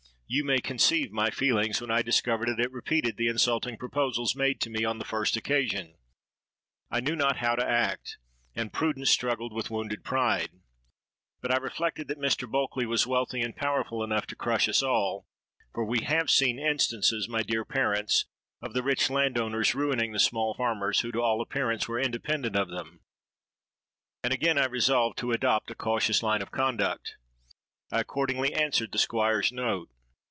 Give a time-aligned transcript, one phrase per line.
[0.33, 4.61] you may conceive my feelings, when I discovered that it repeated the insulting proposals made
[4.61, 5.97] to me on the first occasion.
[6.89, 8.17] I knew not how to act;
[8.55, 10.61] and prudence struggled with wounded pride.
[11.41, 12.49] But I reflected that Mr.
[12.49, 17.43] Bulkeley was wealthy and powerful enough to crush us all—for we have seen instances, my
[17.43, 18.23] dear parents,
[18.61, 22.69] of the rich landowners ruining the small farmers, who to all appearance were independent of
[22.69, 23.01] them:
[24.23, 27.17] and again I resolved to adopt a cautious line of conduct.
[27.91, 29.89] I accordingly answered the Squire's note.